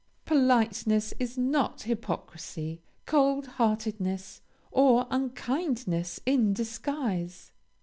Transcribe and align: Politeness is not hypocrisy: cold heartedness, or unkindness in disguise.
Politeness 0.25 1.13
is 1.19 1.37
not 1.37 1.83
hypocrisy: 1.83 2.81
cold 3.05 3.45
heartedness, 3.45 4.41
or 4.71 5.05
unkindness 5.11 6.19
in 6.25 6.53
disguise. 6.55 7.51